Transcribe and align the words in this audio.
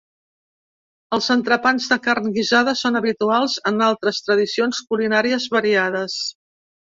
Els 1.17 1.27
entrepans 1.35 1.89
de 1.91 1.97
carn 2.07 2.31
guisada 2.37 2.73
són 2.79 3.01
habituals 3.01 3.59
en 3.73 3.85
altres 3.89 4.23
tradicions 4.29 4.81
culinàries 4.89 5.47
variades. 5.59 6.19